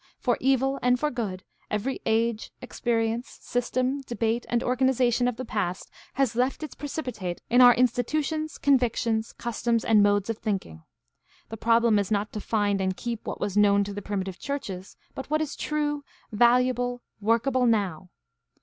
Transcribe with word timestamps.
For 0.17 0.35
evil 0.39 0.79
and 0.81 0.99
for 0.99 1.11
good, 1.11 1.43
every 1.69 1.99
age, 2.07 2.49
experience, 2.59 3.37
system, 3.43 4.01
debate, 4.07 4.47
and 4.49 4.63
organization 4.63 5.27
of 5.27 5.35
the 5.35 5.45
past 5.45 5.91
has 6.15 6.35
left 6.35 6.63
its 6.63 6.73
precipitate 6.73 7.39
in 7.51 7.61
our 7.61 7.75
institutions, 7.75 8.57
convictions, 8.57 9.31
customs, 9.31 9.85
and 9.85 10.01
modes 10.01 10.27
of 10.27 10.39
thinking. 10.39 10.81
The 11.49 11.57
problem 11.57 11.99
is 11.99 12.09
not 12.09 12.33
to 12.33 12.41
find 12.41 12.81
and 12.81 12.97
keep 12.97 13.27
what 13.27 13.39
was 13.39 13.55
known 13.55 13.83
to 13.83 13.93
the 13.93 14.01
primitive 14.01 14.39
churches, 14.39 14.97
but 15.13 15.29
what 15.29 15.39
is 15.39 15.55
true, 15.55 16.03
valuable, 16.31 17.03
workable 17.21 17.67
now. 17.67 18.09